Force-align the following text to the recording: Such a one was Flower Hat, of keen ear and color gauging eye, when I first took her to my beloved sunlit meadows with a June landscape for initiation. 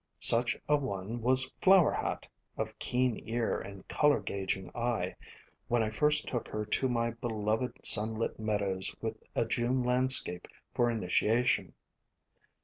Such 0.17 0.57
a 0.67 0.75
one 0.77 1.21
was 1.21 1.53
Flower 1.61 1.91
Hat, 1.91 2.27
of 2.57 2.79
keen 2.79 3.21
ear 3.29 3.59
and 3.61 3.87
color 3.87 4.19
gauging 4.19 4.71
eye, 4.75 5.15
when 5.67 5.83
I 5.83 5.91
first 5.91 6.27
took 6.27 6.47
her 6.47 6.65
to 6.65 6.89
my 6.89 7.11
beloved 7.11 7.85
sunlit 7.85 8.39
meadows 8.39 8.95
with 8.99 9.17
a 9.35 9.45
June 9.45 9.83
landscape 9.83 10.47
for 10.73 10.89
initiation. 10.89 11.75